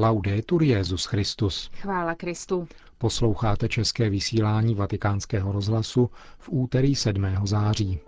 Laudetur 0.00 0.62
Jezus 0.62 1.04
Christus. 1.04 1.70
Chvála 1.80 2.14
Kristu. 2.14 2.68
Posloucháte 2.98 3.68
české 3.68 4.10
vysílání 4.10 4.74
Vatikánského 4.74 5.52
rozhlasu 5.52 6.10
v 6.38 6.48
úterý 6.48 6.94
7. 6.94 7.26
září. 7.44 8.00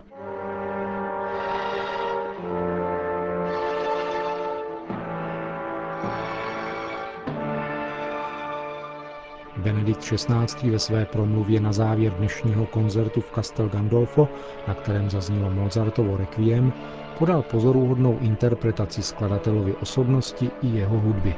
Benedikt 9.57 10.01
XVI. 10.01 10.69
ve 10.69 10.79
své 10.79 11.05
promluvě 11.05 11.59
na 11.59 11.73
závěr 11.73 12.13
dnešního 12.13 12.65
koncertu 12.65 13.21
v 13.21 13.31
Castel 13.35 13.69
Gandolfo, 13.69 14.29
na 14.67 14.73
kterém 14.73 15.09
zaznělo 15.09 15.51
Mozartovo 15.51 16.17
requiem, 16.17 16.73
podal 17.19 17.41
pozoruhodnou 17.41 18.19
interpretaci 18.19 19.03
skladatelovy 19.03 19.75
osobnosti 19.75 20.51
i 20.61 20.67
jeho 20.67 20.99
hudby. 20.99 21.35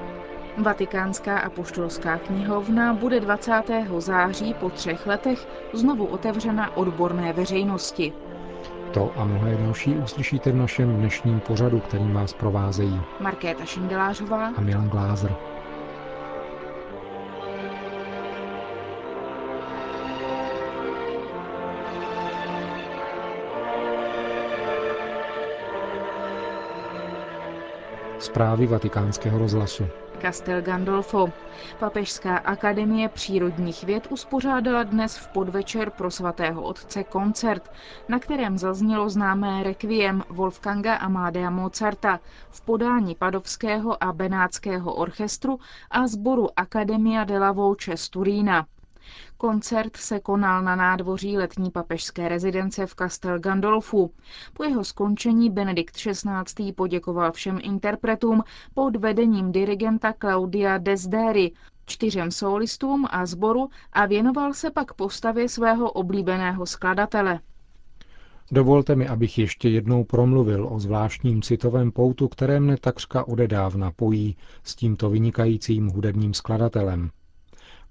Vatikánská 0.58 1.40
apoštolská 1.40 2.18
knihovna 2.18 2.94
bude 2.94 3.20
20. 3.20 3.64
září 3.98 4.54
po 4.54 4.70
třech 4.70 5.08
letech 5.08 5.48
znovu 5.73 6.05
otevřena 6.05 6.77
odborné 6.77 7.34
veřejnosti. 7.34 8.14
To 8.94 9.12
a 9.16 9.26
mnohé 9.26 9.58
další 9.58 9.96
uslyšíte 9.96 10.52
v 10.52 10.55
našem 10.55 10.98
dnešním 10.98 11.40
pořadu, 11.40 11.80
kterým 11.80 12.13
vás 12.13 12.34
provázejí 12.34 13.02
Markéta 13.20 13.66
Šindelářová 13.66 14.48
a 14.58 14.62
Milan 14.62 14.90
Glázer. 14.90 15.36
Zprávy 28.20 28.68
vatikánského 28.68 29.38
rozhlasu. 29.40 29.88
Castel 30.23 30.62
Gandolfo. 30.62 31.27
Papežská 31.80 32.38
akademie 32.38 33.09
přírodních 33.09 33.84
věd 33.84 34.07
uspořádala 34.10 34.84
dnes 34.84 35.18
v 35.18 35.27
podvečer 35.27 35.90
pro 35.90 36.12
svatého 36.12 36.62
otce 36.62 37.04
koncert, 37.04 37.70
na 38.10 38.20
kterém 38.20 38.57
zaznělo 38.57 39.10
známé 39.10 39.63
requiem 39.63 40.24
Wolfganga 40.29 40.96
Amadea 40.96 41.49
Mozarta 41.49 42.20
v 42.49 42.62
podání 42.62 43.16
Padovského 43.16 44.04
a 44.04 44.13
Benátského 44.13 44.94
orchestru 44.94 45.60
a 45.91 46.07
sboru 46.07 46.60
Academia 46.60 47.24
della 47.24 47.51
Voce 47.51 47.98
z 47.98 48.10
Turína. 48.10 48.66
Koncert 49.37 49.98
se 49.98 50.20
konal 50.20 50.62
na 50.62 50.76
nádvoří 50.76 51.37
letní 51.37 51.71
papežské 51.71 52.29
rezidence 52.29 52.85
v 52.85 52.96
Castel 52.96 53.40
Gandolfu. 53.40 54.13
Po 54.54 54.63
jeho 54.63 54.84
skončení 54.84 55.49
Benedikt 55.49 55.95
XVI. 55.95 56.73
poděkoval 56.73 57.32
všem 57.32 57.60
interpretům 57.63 58.43
pod 58.73 58.95
vedením 58.95 59.51
dirigenta 59.51 60.13
Claudia 60.21 60.77
Desderi, 60.77 61.51
čtyřem 61.85 62.32
solistům 62.32 63.07
a 63.10 63.26
sboru 63.26 63.70
a 63.93 64.06
věnoval 64.06 64.53
se 64.53 64.72
pak 64.72 64.94
postavě 64.94 65.50
svého 65.50 65.91
oblíbeného 65.91 66.66
skladatele. 66.66 67.40
Dovolte 68.51 68.95
mi, 68.95 69.07
abych 69.07 69.38
ještě 69.38 69.69
jednou 69.69 70.03
promluvil 70.03 70.67
o 70.72 70.79
zvláštním 70.79 71.41
citovém 71.41 71.91
poutu, 71.91 72.28
které 72.28 72.59
mne 72.59 72.78
takřka 72.78 73.28
odedávna 73.28 73.91
pojí 73.91 74.38
s 74.63 74.75
tímto 74.75 75.09
vynikajícím 75.09 75.88
hudebním 75.88 76.34
skladatelem– 76.34 77.09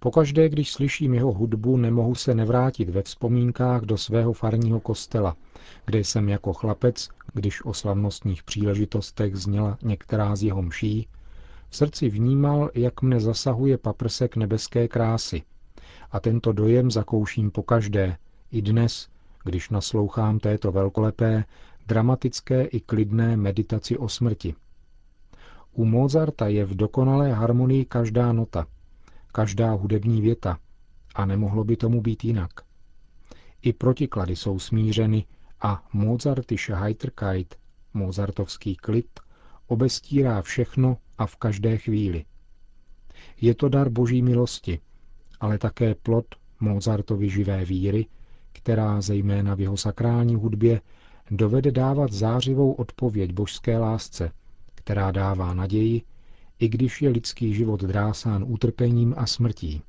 Pokaždé, 0.02 0.48
když 0.48 0.72
slyším 0.72 1.14
jeho 1.14 1.32
hudbu, 1.32 1.76
nemohu 1.76 2.14
se 2.14 2.34
nevrátit 2.34 2.88
ve 2.88 3.02
vzpomínkách 3.02 3.82
do 3.82 3.98
svého 3.98 4.32
farního 4.32 4.80
kostela, 4.80 5.36
kde 5.86 5.98
jsem 5.98 6.28
jako 6.28 6.52
chlapec, 6.52 7.08
když 7.34 7.64
o 7.64 7.74
slavnostních 7.74 8.42
příležitostech 8.42 9.36
zněla 9.36 9.78
některá 9.82 10.36
z 10.36 10.42
jeho 10.42 10.62
mší, 10.62 11.08
v 11.68 11.76
srdci 11.76 12.08
vnímal, 12.08 12.70
jak 12.74 13.02
mne 13.02 13.20
zasahuje 13.20 13.78
paprsek 13.78 14.36
nebeské 14.36 14.88
krásy. 14.88 15.42
A 16.10 16.20
tento 16.20 16.52
dojem 16.52 16.90
zakouším 16.90 17.50
pokaždé, 17.50 18.16
i 18.52 18.62
dnes, 18.62 19.08
když 19.44 19.70
naslouchám 19.70 20.38
této 20.38 20.72
velkolepé, 20.72 21.44
dramatické 21.86 22.64
i 22.64 22.80
klidné 22.80 23.36
meditaci 23.36 23.98
o 23.98 24.08
smrti. 24.08 24.54
U 25.72 25.84
Mozarta 25.84 26.48
je 26.48 26.64
v 26.64 26.74
dokonalé 26.74 27.32
harmonii 27.32 27.84
každá 27.84 28.32
nota– 28.32 28.66
každá 29.32 29.72
hudební 29.72 30.20
věta 30.20 30.58
a 31.14 31.26
nemohlo 31.26 31.64
by 31.64 31.76
tomu 31.76 32.00
být 32.00 32.24
jinak. 32.24 32.50
I 33.62 33.72
protiklady 33.72 34.36
jsou 34.36 34.58
smířeny 34.58 35.24
a 35.60 35.84
Mozartische 35.92 36.74
Heiterkeit, 36.74 37.54
Mozartovský 37.94 38.76
klid, 38.76 39.20
obestírá 39.66 40.42
všechno 40.42 40.96
a 41.18 41.26
v 41.26 41.36
každé 41.36 41.78
chvíli. 41.78 42.24
Je 43.40 43.54
to 43.54 43.68
dar 43.68 43.88
boží 43.88 44.22
milosti, 44.22 44.80
ale 45.40 45.58
také 45.58 45.94
plod 45.94 46.26
Mozartovy 46.60 47.30
živé 47.30 47.64
víry, 47.64 48.06
která 48.52 49.00
zejména 49.00 49.54
v 49.54 49.60
jeho 49.60 49.76
sakrální 49.76 50.34
hudbě 50.34 50.80
dovede 51.30 51.70
dávat 51.70 52.12
zářivou 52.12 52.72
odpověď 52.72 53.32
božské 53.32 53.78
lásce, 53.78 54.32
která 54.74 55.10
dává 55.10 55.54
naději 55.54 56.02
i 56.58 56.68
když 56.68 57.02
je 57.02 57.08
lidský 57.08 57.54
život 57.54 57.80
drásán 57.80 58.44
utrpením 58.48 59.14
a 59.16 59.26
smrtí. 59.26 59.82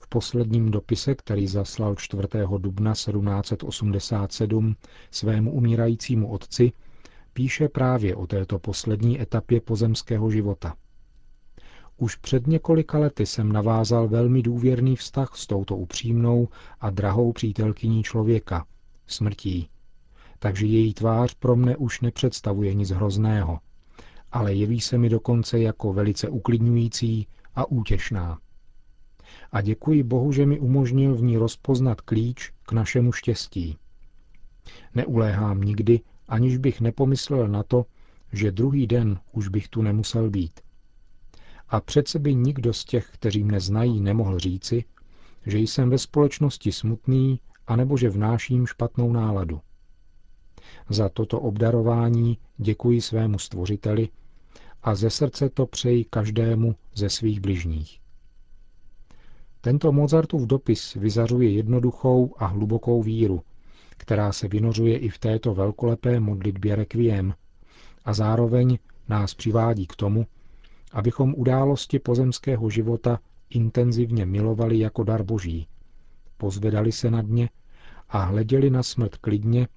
V 0.00 0.08
posledním 0.08 0.70
dopise, 0.70 1.14
který 1.14 1.46
zaslal 1.46 1.94
4. 1.94 2.22
dubna 2.58 2.92
1787 2.92 4.76
svému 5.10 5.52
umírajícímu 5.52 6.28
otci, 6.28 6.72
píše 7.32 7.68
právě 7.68 8.16
o 8.16 8.26
této 8.26 8.58
poslední 8.58 9.20
etapě 9.20 9.60
pozemského 9.60 10.30
života. 10.30 10.76
Už 11.96 12.16
před 12.16 12.46
několika 12.46 12.98
lety 12.98 13.26
jsem 13.26 13.52
navázal 13.52 14.08
velmi 14.08 14.42
důvěrný 14.42 14.96
vztah 14.96 15.36
s 15.36 15.46
touto 15.46 15.76
upřímnou 15.76 16.48
a 16.80 16.90
drahou 16.90 17.32
přítelkyní 17.32 18.02
člověka, 18.02 18.66
smrtí. 19.06 19.68
Takže 20.38 20.66
její 20.66 20.94
tvář 20.94 21.34
pro 21.34 21.56
mne 21.56 21.76
už 21.76 22.00
nepředstavuje 22.00 22.74
nic 22.74 22.90
hrozného, 22.90 23.58
ale 24.36 24.54
jeví 24.54 24.80
se 24.80 24.98
mi 24.98 25.08
dokonce 25.08 25.58
jako 25.58 25.92
velice 25.92 26.28
uklidňující 26.28 27.26
a 27.54 27.70
útěšná. 27.70 28.38
A 29.52 29.60
děkuji 29.60 30.02
Bohu, 30.02 30.32
že 30.32 30.46
mi 30.46 30.60
umožnil 30.60 31.14
v 31.14 31.22
ní 31.22 31.36
rozpoznat 31.36 32.00
klíč 32.00 32.52
k 32.62 32.72
našemu 32.72 33.12
štěstí. 33.12 33.76
Neuléhám 34.94 35.60
nikdy, 35.60 36.00
aniž 36.28 36.56
bych 36.56 36.80
nepomyslel 36.80 37.48
na 37.48 37.62
to, 37.62 37.86
že 38.32 38.52
druhý 38.52 38.86
den 38.86 39.18
už 39.32 39.48
bych 39.48 39.68
tu 39.68 39.82
nemusel 39.82 40.30
být. 40.30 40.60
A 41.68 41.80
přece 41.80 42.18
by 42.18 42.34
nikdo 42.34 42.72
z 42.72 42.84
těch, 42.84 43.10
kteří 43.12 43.44
mne 43.44 43.60
znají, 43.60 44.00
nemohl 44.00 44.38
říci, 44.38 44.84
že 45.46 45.58
jsem 45.58 45.90
ve 45.90 45.98
společnosti 45.98 46.72
smutný, 46.72 47.40
anebo 47.66 47.96
že 47.96 48.10
vnáším 48.10 48.66
špatnou 48.66 49.12
náladu. 49.12 49.60
Za 50.88 51.08
toto 51.08 51.40
obdarování 51.40 52.38
děkuji 52.56 53.00
svému 53.00 53.38
stvořiteli 53.38 54.08
a 54.82 54.94
ze 54.94 55.10
srdce 55.10 55.48
to 55.48 55.66
přeji 55.66 56.04
každému 56.04 56.74
ze 56.94 57.10
svých 57.10 57.40
bližních. 57.40 58.00
Tento 59.60 59.92
Mozartův 59.92 60.46
dopis 60.46 60.94
vyzařuje 60.94 61.50
jednoduchou 61.50 62.34
a 62.38 62.46
hlubokou 62.46 63.02
víru, 63.02 63.42
která 63.96 64.32
se 64.32 64.48
vynořuje 64.48 64.98
i 64.98 65.08
v 65.08 65.18
této 65.18 65.54
velkolepé 65.54 66.20
modlitbě 66.20 66.76
Requiem 66.76 67.34
a 68.04 68.12
zároveň 68.12 68.78
nás 69.08 69.34
přivádí 69.34 69.86
k 69.86 69.96
tomu, 69.96 70.26
abychom 70.92 71.34
události 71.36 71.98
pozemského 71.98 72.70
života 72.70 73.18
intenzivně 73.50 74.26
milovali 74.26 74.78
jako 74.78 75.04
dar 75.04 75.22
boží, 75.22 75.68
pozvedali 76.36 76.92
se 76.92 77.10
nad 77.10 77.26
ně 77.26 77.50
a 78.08 78.18
hleděli 78.24 78.70
na 78.70 78.82
smrt 78.82 79.16
klidně 79.16 79.68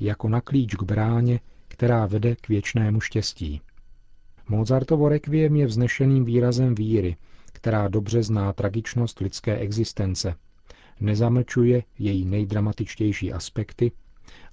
jako 0.00 0.28
na 0.28 0.40
klíč 0.40 0.74
k 0.74 0.82
bráně, 0.82 1.40
která 1.68 2.06
vede 2.06 2.36
k 2.36 2.48
věčnému 2.48 3.00
štěstí. 3.00 3.60
Mozartovo 4.48 5.08
rekviem 5.08 5.56
je 5.56 5.66
vznešeným 5.66 6.24
výrazem 6.24 6.74
víry, 6.74 7.16
která 7.52 7.88
dobře 7.88 8.22
zná 8.22 8.52
tragičnost 8.52 9.20
lidské 9.20 9.56
existence, 9.58 10.34
nezamlčuje 11.00 11.82
její 11.98 12.24
nejdramatičtější 12.24 13.32
aspekty 13.32 13.92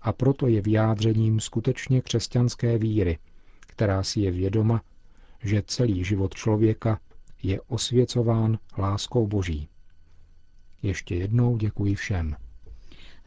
a 0.01 0.13
proto 0.13 0.47
je 0.47 0.61
vyjádřením 0.61 1.39
skutečně 1.39 2.01
křesťanské 2.01 2.77
víry, 2.77 3.17
která 3.59 4.03
si 4.03 4.19
je 4.21 4.31
vědoma, 4.31 4.81
že 5.43 5.63
celý 5.67 6.03
život 6.03 6.33
člověka 6.33 6.99
je 7.43 7.61
osvěcován 7.61 8.57
láskou 8.77 9.27
Boží. 9.27 9.67
Ještě 10.83 11.15
jednou 11.15 11.57
děkuji 11.57 11.95
všem 11.95 12.35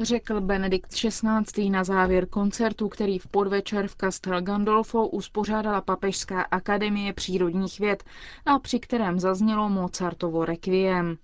řekl 0.02 0.40
Benedikt 0.40 0.90
XVI. 0.94 1.70
na 1.70 1.84
závěr 1.84 2.28
koncertu, 2.28 2.88
který 2.88 3.18
v 3.18 3.26
podvečer 3.26 3.88
v 3.88 3.96
Castel 3.96 4.42
Gandolfo 4.42 5.06
uspořádala 5.08 5.80
Papežská 5.80 6.42
akademie 6.42 7.12
přírodních 7.12 7.80
věd 7.80 8.04
a 8.46 8.58
při 8.58 8.80
kterém 8.80 9.20
zaznělo 9.20 9.68
Mozartovo 9.68 10.44
requiem. 10.44 11.16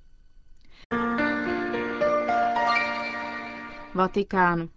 Vatikán. 3.94 4.68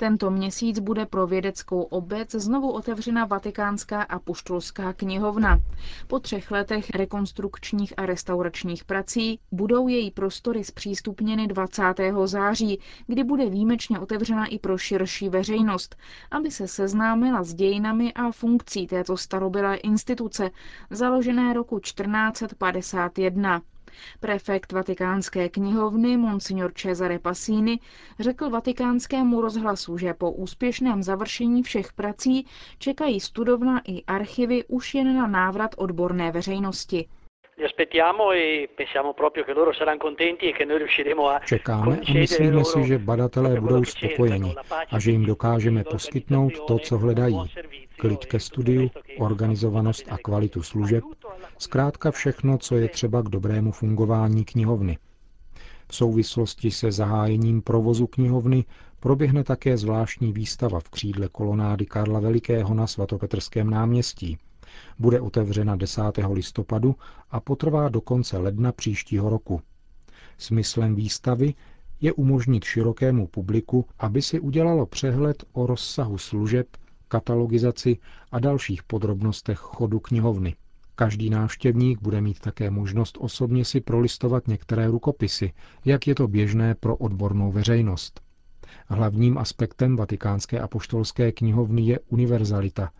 Tento 0.00 0.30
měsíc 0.30 0.78
bude 0.78 1.06
pro 1.06 1.26
vědeckou 1.26 1.82
obec 1.82 2.30
znovu 2.32 2.70
otevřena 2.72 3.24
Vatikánská 3.24 4.02
a 4.02 4.18
poštolská 4.18 4.92
knihovna. 4.92 5.58
Po 6.06 6.18
třech 6.20 6.50
letech 6.50 6.90
rekonstrukčních 6.90 7.92
a 7.96 8.06
restauračních 8.06 8.84
prací 8.84 9.40
budou 9.52 9.88
její 9.88 10.10
prostory 10.10 10.64
zpřístupněny 10.64 11.46
20. 11.46 11.82
září, 12.24 12.80
kdy 13.06 13.24
bude 13.24 13.50
výjimečně 13.50 13.98
otevřena 13.98 14.46
i 14.46 14.58
pro 14.58 14.78
širší 14.78 15.28
veřejnost, 15.28 15.96
aby 16.30 16.50
se 16.50 16.68
seznámila 16.68 17.42
s 17.42 17.54
dějinami 17.54 18.12
a 18.12 18.32
funkcí 18.32 18.86
této 18.86 19.16
starobylé 19.16 19.76
instituce, 19.76 20.50
založené 20.90 21.52
roku 21.52 21.78
1451. 21.78 23.62
Prefekt 24.20 24.72
vatikánské 24.72 25.48
knihovny 25.48 26.16
Monsignor 26.16 26.72
Cesare 26.74 27.18
Passini 27.18 27.78
řekl 28.20 28.50
vatikánskému 28.50 29.40
rozhlasu, 29.40 29.98
že 29.98 30.14
po 30.14 30.30
úspěšném 30.32 31.02
završení 31.02 31.62
všech 31.62 31.92
prací 31.92 32.46
čekají 32.78 33.20
studovna 33.20 33.80
i 33.86 34.04
archivy 34.04 34.64
už 34.64 34.94
jen 34.94 35.16
na 35.16 35.26
návrat 35.26 35.74
odborné 35.76 36.32
veřejnosti. 36.32 37.08
E 37.60 37.66
e 37.66 38.68
Čekáme 41.46 41.98
a 42.08 42.12
myslíme 42.12 42.64
si, 42.64 42.84
že 42.84 42.98
badatelé 42.98 43.60
budou 43.60 43.84
spokojeni 43.84 44.54
a 44.90 44.98
že 44.98 45.10
jim 45.10 45.24
dokážeme 45.24 45.84
poskytnout 45.84 46.52
to, 46.66 46.78
co 46.78 46.98
hledají. 46.98 47.36
Klid 47.96 48.24
ke 48.24 48.40
studiu, 48.40 48.90
organizovanost 49.18 50.12
a 50.12 50.18
kvalitu 50.18 50.62
služeb, 50.62 51.04
zkrátka 51.58 52.10
všechno, 52.10 52.58
co 52.58 52.76
je 52.76 52.88
třeba 52.88 53.22
k 53.22 53.28
dobrému 53.28 53.72
fungování 53.72 54.44
knihovny. 54.44 54.98
V 55.88 55.96
souvislosti 55.96 56.70
se 56.70 56.92
zahájením 56.92 57.62
provozu 57.62 58.06
knihovny 58.06 58.64
proběhne 59.00 59.44
také 59.44 59.76
zvláštní 59.76 60.32
výstava 60.32 60.80
v 60.80 60.88
křídle 60.88 61.28
kolonády 61.28 61.86
Karla 61.86 62.20
Velikého 62.20 62.74
na 62.74 62.86
svatopetrském 62.86 63.70
náměstí– 63.70 64.38
bude 64.98 65.20
otevřena 65.20 65.76
10. 65.76 66.02
listopadu 66.32 66.96
a 67.30 67.40
potrvá 67.40 67.88
do 67.88 68.00
konce 68.00 68.38
ledna 68.38 68.72
příštího 68.72 69.30
roku. 69.30 69.60
Smyslem 70.38 70.94
výstavy 70.94 71.54
je 72.00 72.12
umožnit 72.12 72.64
širokému 72.64 73.26
publiku, 73.26 73.86
aby 73.98 74.22
si 74.22 74.40
udělalo 74.40 74.86
přehled 74.86 75.44
o 75.52 75.66
rozsahu 75.66 76.18
služeb, 76.18 76.66
katalogizaci 77.08 77.98
a 78.32 78.38
dalších 78.38 78.82
podrobnostech 78.82 79.58
chodu 79.58 80.00
knihovny. 80.00 80.54
Každý 80.94 81.30
návštěvník 81.30 82.02
bude 82.02 82.20
mít 82.20 82.40
také 82.40 82.70
možnost 82.70 83.18
osobně 83.20 83.64
si 83.64 83.80
prolistovat 83.80 84.48
některé 84.48 84.86
rukopisy, 84.86 85.52
jak 85.84 86.06
je 86.06 86.14
to 86.14 86.28
běžné 86.28 86.74
pro 86.74 86.96
odbornou 86.96 87.52
veřejnost. 87.52 88.20
Hlavním 88.88 89.38
aspektem 89.38 89.96
vatikánské 89.96 90.60
apoštolské 90.60 91.32
knihovny 91.32 91.82
je 91.82 91.98
univerzalita 92.08 92.90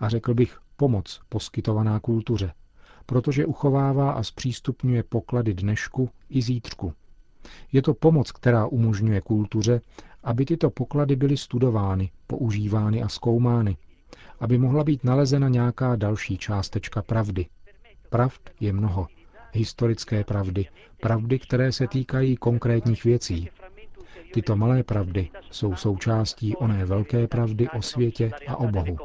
a 0.00 0.08
řekl 0.08 0.34
bych 0.34 0.58
pomoc 0.76 1.20
poskytovaná 1.28 2.00
kultuře, 2.00 2.52
protože 3.06 3.46
uchovává 3.46 4.12
a 4.12 4.22
zpřístupňuje 4.22 5.02
poklady 5.02 5.54
dnešku 5.54 6.10
i 6.30 6.42
zítřku. 6.42 6.92
Je 7.72 7.82
to 7.82 7.94
pomoc, 7.94 8.32
která 8.32 8.66
umožňuje 8.66 9.20
kultuře, 9.20 9.80
aby 10.24 10.44
tyto 10.44 10.70
poklady 10.70 11.16
byly 11.16 11.36
studovány, 11.36 12.10
používány 12.26 13.02
a 13.02 13.08
zkoumány, 13.08 13.76
aby 14.40 14.58
mohla 14.58 14.84
být 14.84 15.04
nalezena 15.04 15.48
nějaká 15.48 15.96
další 15.96 16.38
částečka 16.38 17.02
pravdy. 17.02 17.46
Pravd 18.10 18.50
je 18.60 18.72
mnoho. 18.72 19.06
Historické 19.52 20.24
pravdy, 20.24 20.66
pravdy, 21.02 21.38
které 21.38 21.72
se 21.72 21.86
týkají 21.88 22.36
konkrétních 22.36 23.04
věcí. 23.04 23.48
Tyto 24.32 24.56
malé 24.56 24.82
pravdy 24.82 25.28
jsou 25.50 25.74
součástí 25.76 26.56
oné 26.56 26.84
velké 26.84 27.28
pravdy 27.28 27.68
o 27.68 27.82
světě 27.82 28.30
a 28.48 28.56
o 28.56 28.66
Bohu. 28.66 28.96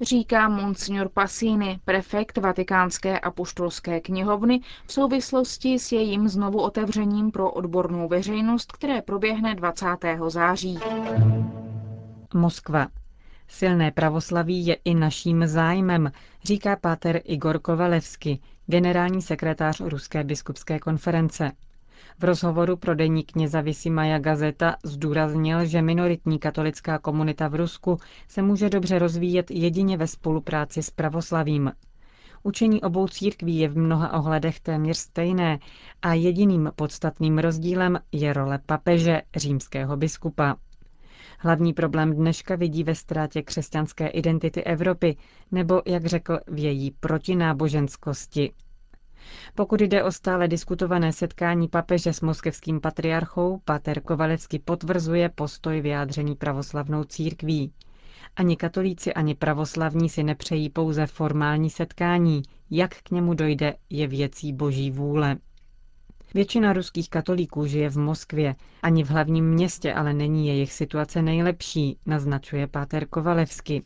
Říká 0.00 0.48
Monsignor 0.48 1.08
Passini, 1.08 1.78
prefekt 1.84 2.38
Vatikánské 2.38 3.20
apoštolské 3.20 4.00
knihovny 4.00 4.60
v 4.86 4.92
souvislosti 4.92 5.78
s 5.78 5.92
jejím 5.92 6.28
znovu 6.28 6.62
otevřením 6.62 7.30
pro 7.30 7.50
odbornou 7.50 8.08
veřejnost, 8.08 8.72
které 8.72 9.02
proběhne 9.02 9.54
20. 9.54 9.86
září. 10.26 10.78
Moskva. 12.34 12.86
Silné 13.48 13.90
pravoslaví 13.90 14.66
je 14.66 14.76
i 14.84 14.94
naším 14.94 15.46
zájmem, 15.46 16.12
říká 16.44 16.76
páter 16.76 17.20
Igor 17.24 17.58
Kovalevsky, 17.58 18.38
generální 18.66 19.22
sekretář 19.22 19.80
Ruské 19.80 20.24
biskupské 20.24 20.78
konference. 20.78 21.52
V 22.18 22.24
rozhovoru 22.24 22.76
pro 22.76 22.94
deník 22.94 23.32
Maja 23.90 24.18
Gazeta 24.18 24.76
zdůraznil, 24.84 25.66
že 25.66 25.82
minoritní 25.82 26.38
katolická 26.38 26.98
komunita 26.98 27.48
v 27.48 27.54
Rusku 27.54 27.98
se 28.28 28.42
může 28.42 28.70
dobře 28.70 28.98
rozvíjet 28.98 29.50
jedině 29.50 29.96
ve 29.96 30.06
spolupráci 30.06 30.82
s 30.82 30.90
pravoslavím. 30.90 31.72
Učení 32.42 32.82
obou 32.82 33.08
církví 33.08 33.58
je 33.58 33.68
v 33.68 33.78
mnoha 33.78 34.12
ohledech 34.12 34.60
téměř 34.60 34.96
stejné 34.96 35.58
a 36.02 36.14
jediným 36.14 36.72
podstatným 36.76 37.38
rozdílem 37.38 37.98
je 38.12 38.32
role 38.32 38.58
papeže, 38.66 39.22
římského 39.36 39.96
biskupa. 39.96 40.56
Hlavní 41.38 41.72
problém 41.72 42.14
dneška 42.14 42.56
vidí 42.56 42.84
ve 42.84 42.94
ztrátě 42.94 43.42
křesťanské 43.42 44.06
identity 44.08 44.62
Evropy, 44.64 45.16
nebo, 45.52 45.82
jak 45.86 46.06
řekl, 46.06 46.38
v 46.46 46.58
její 46.58 46.90
protináboženskosti. 46.90 48.52
Pokud 49.54 49.80
jde 49.80 50.04
o 50.04 50.12
stále 50.12 50.48
diskutované 50.48 51.12
setkání 51.12 51.68
papeže 51.68 52.12
s 52.12 52.20
moskevským 52.20 52.80
patriarchou, 52.80 53.60
pater 53.64 54.00
Kovalevsky 54.00 54.58
potvrzuje 54.58 55.28
postoj 55.28 55.80
vyjádřený 55.80 56.34
pravoslavnou 56.34 57.04
církví. 57.04 57.72
Ani 58.36 58.56
katolíci, 58.56 59.14
ani 59.14 59.34
pravoslavní 59.34 60.08
si 60.08 60.22
nepřejí 60.22 60.70
pouze 60.70 61.06
formální 61.06 61.70
setkání. 61.70 62.42
Jak 62.70 62.94
k 63.02 63.10
němu 63.10 63.34
dojde, 63.34 63.74
je 63.90 64.06
věcí 64.06 64.52
boží 64.52 64.90
vůle. 64.90 65.36
Většina 66.36 66.72
ruských 66.72 67.10
katolíků 67.10 67.66
žije 67.66 67.90
v 67.90 67.96
Moskvě, 67.98 68.54
ani 68.82 69.04
v 69.04 69.10
hlavním 69.10 69.44
městě 69.50 69.94
ale 69.94 70.12
není 70.14 70.48
jejich 70.48 70.72
situace 70.72 71.22
nejlepší, 71.22 71.98
naznačuje 72.06 72.66
Páter 72.66 73.06
Kovalevsky. 73.06 73.82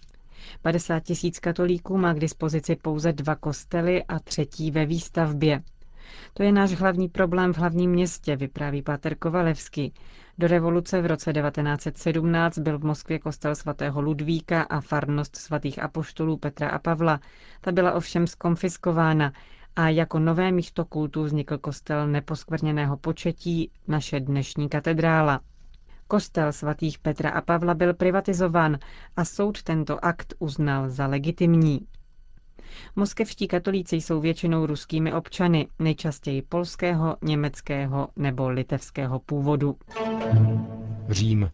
50 0.62 1.00
tisíc 1.00 1.38
katolíků 1.38 1.99
má 1.99 2.14
k 2.14 2.19
dispozici 2.19 2.76
pouze 2.76 3.12
dva 3.12 3.35
kostely 3.35 4.05
a 4.05 4.19
třetí 4.19 4.70
ve 4.70 4.87
výstavbě. 4.87 5.62
To 6.35 6.43
je 6.43 6.52
náš 6.52 6.73
hlavní 6.73 7.08
problém 7.08 7.52
v 7.52 7.58
hlavním 7.58 7.91
městě, 7.91 8.37
vypráví 8.37 8.82
Páter 8.82 9.14
Kovalevský. 9.14 9.93
Do 10.38 10.47
revoluce 10.47 11.02
v 11.02 11.06
roce 11.06 11.32
1917 11.32 12.58
byl 12.58 12.79
v 12.79 12.85
Moskvě 12.85 13.19
kostel 13.19 13.55
svatého 13.55 14.00
Ludvíka 14.00 14.62
a 14.62 14.81
farnost 14.81 15.37
svatých 15.37 15.82
apoštolů 15.82 16.37
Petra 16.37 16.69
a 16.69 16.79
Pavla. 16.79 17.21
Ta 17.61 17.73
byla 17.73 17.92
ovšem 17.92 18.26
skonfiskována 18.26 19.33
a 19.80 19.88
jako 19.88 20.18
nové 20.18 20.52
místo 20.52 20.84
kultu 20.84 21.22
vznikl 21.25 21.58
kostel 21.58 22.08
neposkvrněného 22.08 22.96
početí, 22.96 23.70
naše 23.88 24.20
dnešní 24.20 24.68
katedrála. 24.68 25.40
Kostel 26.08 26.52
svatých 26.52 26.99
Petra 26.99 27.30
a 27.30 27.40
Pavla 27.40 27.75
byl 27.75 27.94
privatizován 27.94 28.78
a 29.16 29.25
soud 29.25 29.62
tento 29.62 30.04
akt 30.04 30.34
uznal 30.38 30.90
za 30.90 31.06
legitimní. 31.06 31.80
Moskevští 32.96 33.49
katolíci 33.49 33.96
jsou 33.96 34.20
většinou 34.20 34.66
ruskými 34.66 35.12
občany, 35.12 35.68
nejčastěji 35.78 36.42
polského, 36.42 37.16
německého 37.22 38.08
nebo 38.16 38.49
litevského 38.49 39.18
původu. 39.18 39.76
Řím. 41.08 41.50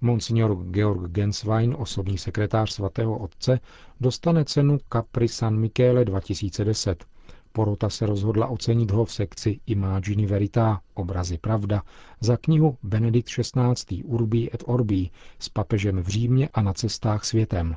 Monsignor 0.00 0.64
Georg 0.70 1.10
Genswein, 1.12 1.74
osobní 1.78 2.18
sekretář 2.18 2.70
svatého 2.70 3.18
otce, 3.18 3.60
dostane 4.00 4.44
cenu 4.44 4.78
Capri 4.92 5.28
San 5.28 5.56
Michele 5.56 6.04
2010 6.04 7.13
Porota 7.56 7.90
se 7.90 8.06
rozhodla 8.06 8.46
ocenit 8.46 8.90
ho 8.90 9.04
v 9.04 9.12
sekci 9.12 9.60
Imagini 9.66 10.26
Verita, 10.26 10.80
obrazy 10.94 11.38
pravda, 11.38 11.82
za 12.20 12.36
knihu 12.36 12.76
Benedikt 12.82 13.28
XVI. 13.28 14.02
Urbi 14.04 14.50
et 14.54 14.62
Orbi 14.66 15.10
s 15.38 15.48
papežem 15.48 16.02
v 16.02 16.08
Římě 16.08 16.48
a 16.54 16.62
na 16.62 16.72
cestách 16.72 17.24
světem. 17.24 17.76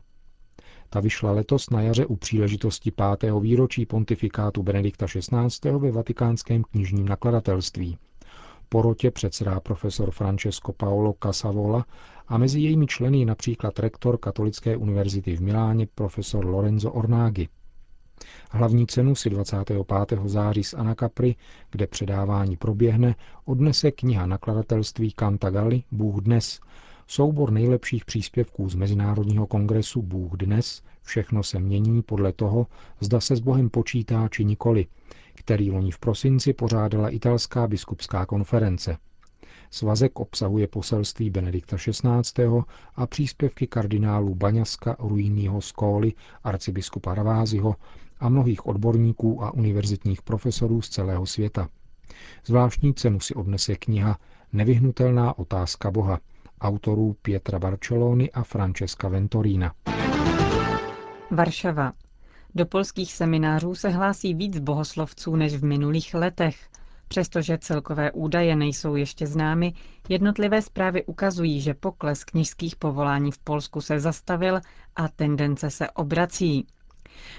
Ta 0.90 1.00
vyšla 1.00 1.32
letos 1.32 1.70
na 1.70 1.82
jaře 1.82 2.06
u 2.06 2.16
příležitosti 2.16 2.92
pátého 2.92 3.40
výročí 3.40 3.86
pontifikátu 3.86 4.64
Benedikta 4.64 5.06
XVI. 5.06 5.72
ve 5.78 5.92
vatikánském 5.92 6.64
knižním 6.64 7.08
nakladatelství. 7.08 7.98
Porotě 8.70 9.12
předsedá 9.12 9.60
profesor 9.60 10.12
Francesco 10.12 10.74
Paolo 10.74 11.16
Casavola 11.24 11.86
a 12.28 12.38
mezi 12.38 12.60
jejími 12.60 12.88
členy 12.88 13.26
například 13.26 13.80
rektor 13.80 14.18
Katolické 14.18 14.78
univerzity 14.78 15.36
v 15.36 15.42
Miláně 15.42 15.88
profesor 15.96 16.46
Lorenzo 16.46 16.92
Ornágy. 16.92 17.48
Hlavní 18.52 18.88
cenu 18.88 19.16
si 19.16 19.30
25. 19.30 19.86
září 20.26 20.64
z 20.64 20.74
Anakapry, 20.74 21.36
kde 21.72 21.88
předávání 21.88 22.58
proběhne, 22.58 23.16
odnese 23.46 23.92
kniha 23.92 24.26
nakladatelství 24.26 25.12
Kantagali 25.12 25.84
Bůh 25.92 26.22
dnes, 26.22 26.60
soubor 27.08 27.52
nejlepších 27.52 28.06
příspěvků 28.06 28.70
z 28.70 28.76
Mezinárodního 28.76 29.48
kongresu 29.48 30.02
Bůh 30.02 30.32
dnes, 30.34 30.84
všechno 31.02 31.44
se 31.44 31.60
mění 31.60 32.02
podle 32.02 32.34
toho, 32.34 32.68
zda 33.00 33.20
se 33.20 33.36
s 33.36 33.40
Bohem 33.40 33.70
počítá 33.70 34.28
či 34.28 34.46
nikoli, 34.46 34.86
který 35.34 35.72
loni 35.72 35.92
v 35.92 36.00
prosinci 36.00 36.54
pořádala 36.54 37.10
italská 37.10 37.68
biskupská 37.68 38.26
konference. 38.26 38.98
Svazek 39.72 40.20
obsahuje 40.20 40.68
poselství 40.68 41.30
Benedikta 41.30 41.78
XVI. 41.78 42.48
a 42.96 43.08
příspěvky 43.08 43.68
kardinálů 43.68 44.36
Baňaska, 44.36 44.96
Ruiního 45.00 45.62
Skóly, 45.62 46.14
arcibiskupa 46.44 47.16
Raváziho 47.16 47.76
a 48.20 48.30
mnohých 48.30 48.66
odborníků 48.68 49.44
a 49.44 49.54
univerzitních 49.54 50.22
profesorů 50.22 50.82
z 50.82 50.90
celého 50.90 51.26
světa. 51.26 51.70
Zvláštní 52.46 52.94
cenu 52.94 53.20
si 53.20 53.34
odnese 53.36 53.76
kniha 53.76 54.18
Nevyhnutelná 54.54 55.38
otázka 55.40 55.92
Boha 55.92 56.20
autorů 56.62 57.16
Pietra 57.22 57.60
Barcelony 57.60 58.32
a 58.32 58.44
Francesca 58.44 59.08
Ventorina. 59.08 59.74
Varšava. 61.32 61.94
Do 62.56 62.66
polských 62.66 63.14
seminářů 63.14 63.76
se 63.76 63.90
hlásí 63.90 64.34
víc 64.34 64.60
bohoslovců 64.60 65.36
než 65.36 65.56
v 65.56 65.64
minulých 65.66 66.14
letech. 66.14 66.70
Přestože 67.08 67.58
celkové 67.58 68.12
údaje 68.12 68.56
nejsou 68.56 68.96
ještě 68.96 69.28
známy, 69.28 69.74
jednotlivé 70.10 70.62
zprávy 70.62 71.06
ukazují, 71.06 71.62
že 71.62 71.74
pokles 71.74 72.24
knižských 72.24 72.76
povolání 72.76 73.32
v 73.32 73.38
Polsku 73.38 73.82
se 73.82 74.00
zastavil 74.00 74.60
a 74.96 75.08
tendence 75.08 75.70
se 75.70 75.90
obrací. 75.90 76.68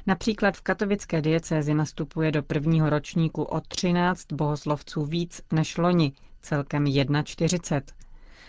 Například 0.06 0.56
v 0.56 0.62
katovické 0.62 1.22
diecézi 1.22 1.74
nastupuje 1.74 2.32
do 2.32 2.42
prvního 2.42 2.90
ročníku 2.90 3.42
o 3.42 3.60
13 3.60 4.32
bohoslovců 4.32 5.04
víc 5.04 5.42
než 5.52 5.76
loni, 5.76 6.12
celkem 6.42 6.86
41. 7.24 7.98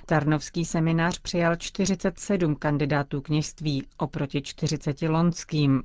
Tarnovský 0.05 0.65
seminář 0.65 1.19
přijal 1.19 1.55
47 1.55 2.55
kandidátů 2.55 3.21
kněžství 3.21 3.83
oproti 3.97 4.41
40 4.41 5.01
lonským. 5.01 5.83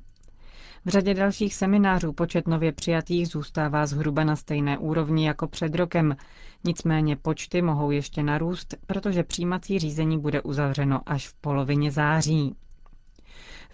V 0.85 0.89
řadě 0.89 1.13
dalších 1.13 1.55
seminářů 1.55 2.13
počet 2.13 2.47
nově 2.47 2.71
přijatých 2.71 3.27
zůstává 3.27 3.85
zhruba 3.85 4.23
na 4.23 4.35
stejné 4.35 4.77
úrovni 4.77 5.27
jako 5.27 5.47
před 5.47 5.75
rokem, 5.75 6.15
nicméně 6.63 7.15
počty 7.15 7.61
mohou 7.61 7.91
ještě 7.91 8.23
narůst, 8.23 8.75
protože 8.87 9.23
přijímací 9.23 9.79
řízení 9.79 10.19
bude 10.19 10.41
uzavřeno 10.41 11.01
až 11.05 11.27
v 11.27 11.33
polovině 11.33 11.91
září. 11.91 12.55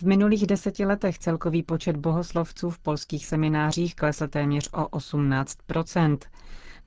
V 0.01 0.03
minulých 0.03 0.47
deseti 0.47 0.85
letech 0.85 1.19
celkový 1.19 1.63
počet 1.63 1.97
bohoslovců 1.97 2.69
v 2.69 2.79
polských 2.79 3.25
seminářích 3.25 3.95
klesl 3.95 4.27
téměř 4.27 4.69
o 4.73 4.85
18% 4.97 6.17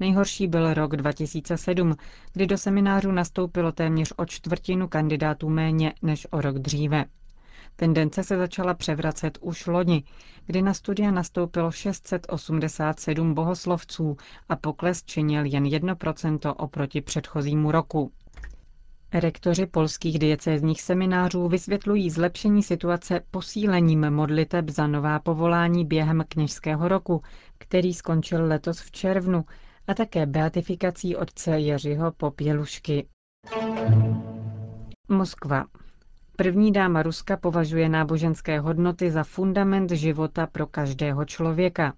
Nejhorší 0.00 0.46
byl 0.46 0.74
rok 0.74 0.96
2007, 0.96 1.94
kdy 2.32 2.46
do 2.46 2.58
seminářů 2.58 3.12
nastoupilo 3.12 3.72
téměř 3.72 4.12
o 4.16 4.26
čtvrtinu 4.26 4.88
kandidátů 4.88 5.48
méně 5.48 5.94
než 6.02 6.26
o 6.30 6.40
rok 6.40 6.58
dříve. 6.58 7.04
Tendence 7.76 8.22
se 8.24 8.36
začala 8.38 8.74
převracet 8.74 9.38
už 9.40 9.66
loni, 9.66 10.04
kdy 10.46 10.62
na 10.62 10.74
studia 10.74 11.10
nastoupilo 11.10 11.70
687 11.70 13.34
bohoslovců 13.34 14.16
a 14.48 14.56
pokles 14.56 15.02
činil 15.04 15.44
jen 15.44 15.64
1% 15.64 16.54
oproti 16.56 17.00
předchozímu 17.00 17.70
roku. 17.72 18.12
Rektoři 19.14 19.66
polských 19.66 20.18
diecézních 20.18 20.82
seminářů 20.82 21.48
vysvětlují 21.48 22.10
zlepšení 22.10 22.62
situace 22.62 23.20
posílením 23.30 24.10
modliteb 24.10 24.68
za 24.68 24.86
nová 24.86 25.18
povolání 25.18 25.84
během 25.84 26.24
kněžského 26.28 26.88
roku, 26.88 27.22
který 27.58 27.94
skončil 27.94 28.46
letos 28.46 28.80
v 28.80 28.90
červnu, 28.90 29.44
a 29.88 29.94
také 29.94 30.26
beatifikací 30.26 31.16
otce 31.16 31.58
Jiřího 31.58 32.12
Popělušky. 32.12 33.06
Moskva. 35.08 35.64
První 36.36 36.72
dáma 36.72 37.02
Ruska 37.02 37.36
považuje 37.36 37.88
náboženské 37.88 38.60
hodnoty 38.60 39.10
za 39.10 39.24
fundament 39.24 39.90
života 39.90 40.46
pro 40.46 40.66
každého 40.66 41.24
člověka. 41.24 41.94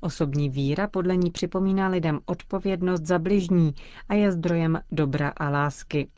Osobní 0.00 0.50
víra 0.50 0.88
podle 0.88 1.16
ní 1.16 1.30
připomíná 1.30 1.88
lidem 1.88 2.20
odpovědnost 2.26 3.02
za 3.02 3.18
bližní 3.18 3.74
a 4.08 4.14
je 4.14 4.32
zdrojem 4.32 4.80
dobra 4.92 5.32
a 5.36 5.48
lásky. 5.48 6.08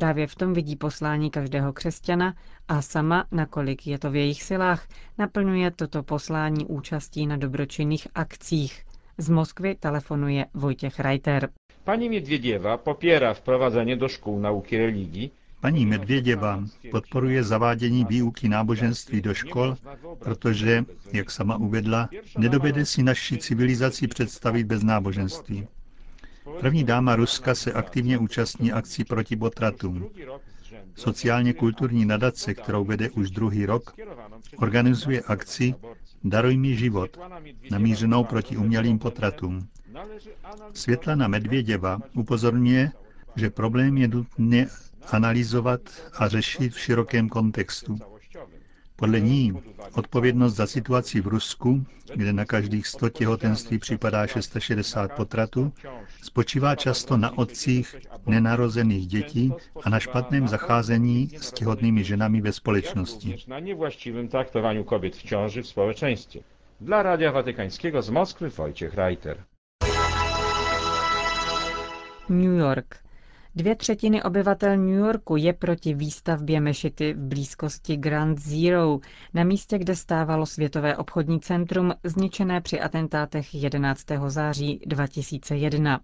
Právě 0.00 0.26
v 0.26 0.34
tom 0.34 0.52
vidí 0.52 0.76
poslání 0.76 1.30
každého 1.30 1.72
křesťana 1.72 2.34
a 2.68 2.82
sama, 2.82 3.24
nakolik 3.32 3.86
je 3.86 3.98
to 3.98 4.10
v 4.10 4.16
jejich 4.16 4.42
silách, 4.42 4.88
naplňuje 5.18 5.70
toto 5.70 6.02
poslání 6.02 6.66
účastí 6.66 7.26
na 7.26 7.36
dobročinných 7.36 8.08
akcích. 8.14 8.84
Z 9.18 9.28
Moskvy 9.28 9.74
telefonuje 9.74 10.46
Vojtěch 10.54 11.00
Reiter. 11.00 11.48
Paní 11.84 12.08
Medvěděva 12.08 12.76
popírá 12.76 13.34
vprovadzení 13.34 13.96
do 13.96 14.08
škol 14.08 14.40
nauky 14.40 14.78
religii, 14.78 15.30
Paní 15.60 15.86
Medvěděva 15.86 16.64
podporuje 16.90 17.42
zavádění 17.44 18.04
výuky 18.04 18.48
náboženství 18.48 19.20
do 19.20 19.34
škol, 19.34 19.76
protože, 20.18 20.84
jak 21.12 21.30
sama 21.30 21.56
uvedla, 21.56 22.08
nedovede 22.38 22.84
si 22.86 23.02
naši 23.02 23.38
civilizaci 23.38 24.08
představit 24.08 24.64
bez 24.64 24.82
náboženství. 24.82 25.68
První 26.60 26.84
dáma 26.84 27.16
Ruska 27.16 27.54
se 27.54 27.72
aktivně 27.72 28.18
účastní 28.18 28.72
akcí 28.72 29.04
proti 29.04 29.36
potratům. 29.36 30.10
Sociálně 30.94 31.52
kulturní 31.52 32.04
nadace, 32.04 32.54
kterou 32.54 32.84
vede 32.84 33.10
už 33.10 33.30
druhý 33.30 33.66
rok, 33.66 33.94
organizuje 34.56 35.20
akci 35.20 35.74
Daruj 36.24 36.56
mi 36.56 36.76
život, 36.76 37.18
namířenou 37.70 38.24
proti 38.24 38.56
umělým 38.56 38.98
potratům. 38.98 39.68
Světlana 40.74 41.28
Medvěděva 41.28 41.98
upozorňuje, 42.14 42.90
že 43.36 43.50
problém 43.50 43.96
je 43.98 44.08
nutně 44.08 44.66
analyzovat 45.12 45.80
a 46.18 46.28
řešit 46.28 46.72
v 46.74 46.80
širokém 46.80 47.28
kontextu. 47.28 47.98
Podle 49.00 49.20
ní 49.20 49.52
odpovědnost 49.94 50.54
za 50.54 50.66
situaci 50.66 51.20
v 51.20 51.26
Rusku, 51.26 51.84
kde 52.14 52.32
na 52.32 52.44
každých 52.44 52.86
100 52.86 53.08
těhotenství 53.08 53.78
připadá 53.78 54.26
660 54.26 55.12
potratů, 55.12 55.72
spočívá 56.22 56.74
často 56.76 57.16
na 57.16 57.38
otcích 57.38 57.96
nenarozených 58.26 59.06
dětí 59.06 59.52
a 59.84 59.90
na 59.90 60.00
špatném 60.00 60.48
zacházení 60.48 61.28
s 61.36 61.52
těhotnými 61.52 62.04
ženami 62.04 62.40
ve 62.40 62.52
společnosti. 62.52 63.36
Dla 66.80 67.02
Radia 67.02 67.30
Watykańskiego 67.30 68.02
z 68.02 68.10
Moskwy 68.10 68.48
Wojciech 68.48 68.94
Reiter. 68.94 69.44
New 72.28 72.58
York. 72.58 73.09
Dvě 73.54 73.76
třetiny 73.76 74.22
obyvatel 74.22 74.76
New 74.76 74.98
Yorku 74.98 75.36
je 75.36 75.52
proti 75.52 75.94
výstavbě 75.94 76.60
mešity 76.60 77.12
v 77.14 77.18
blízkosti 77.18 77.96
Grand 77.96 78.38
Zero, 78.38 78.98
na 79.34 79.44
místě, 79.44 79.78
kde 79.78 79.96
stávalo 79.96 80.46
Světové 80.46 80.96
obchodní 80.96 81.40
centrum, 81.40 81.92
zničené 82.04 82.60
při 82.60 82.80
atentátech 82.80 83.54
11. 83.54 84.04
září 84.26 84.80
2001. 84.86 86.00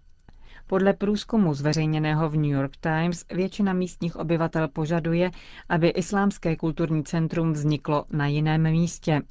Podle 0.67 0.93
průzkumu 0.93 1.55
zveřejněného 1.55 2.29
v 2.31 2.37
New 2.37 2.51
York 2.51 2.77
Times 2.81 3.25
většina 3.35 3.73
místních 3.73 4.17
obyvatel 4.17 4.69
požaduje, 4.69 5.31
aby 5.69 5.89
islámské 5.89 6.57
kulturní 6.57 7.05
centrum 7.05 7.53
vzniklo 7.53 8.05
na 8.11 8.27
jiném 8.27 8.63
místě. 8.71 9.23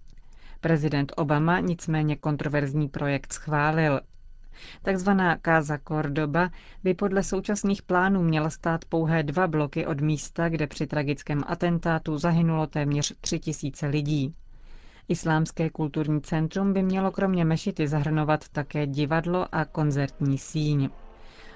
Prezident 0.61 1.11
Obama 1.15 1.59
nicméně 1.59 2.15
kontroverzní 2.15 2.89
projekt 2.89 3.33
schválil. 3.33 3.99
Takzvaná 4.81 5.37
Casa 5.45 5.77
Cordoba 5.87 6.49
by 6.83 6.93
podle 6.93 7.23
současných 7.23 7.81
plánů 7.81 8.23
měla 8.23 8.49
stát 8.49 8.85
pouhé 8.85 9.23
dva 9.23 9.47
bloky 9.47 9.85
od 9.85 10.01
místa, 10.01 10.49
kde 10.49 10.67
při 10.67 10.87
tragickém 10.87 11.43
atentátu 11.47 12.17
zahynulo 12.17 12.67
téměř 12.67 13.13
tři 13.21 13.39
tisíce 13.39 13.87
lidí. 13.87 14.35
Islámské 15.07 15.69
kulturní 15.69 16.21
centrum 16.21 16.73
by 16.73 16.83
mělo 16.83 17.11
kromě 17.11 17.45
mešity 17.45 17.87
zahrnovat 17.87 18.49
také 18.49 18.87
divadlo 18.87 19.47
a 19.51 19.65
koncertní 19.65 20.37
síň. 20.37 20.89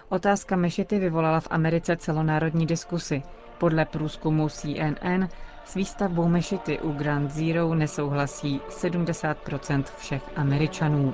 Otázka 0.09 0.55
mešity 0.55 0.99
vyvolala 0.99 1.39
v 1.39 1.47
Americe 1.51 1.97
celonárodní 1.97 2.65
diskusy. 2.65 3.23
Podle 3.57 3.85
průzkumu 3.85 4.49
CNN 4.49 5.27
s 5.65 5.75
výstavbou 5.75 6.27
mešity 6.27 6.79
u 6.79 6.91
Grand 6.91 7.31
Zero 7.31 7.75
nesouhlasí 7.75 8.59
70% 8.69 9.83
všech 9.97 10.23
Američanů. 10.35 11.13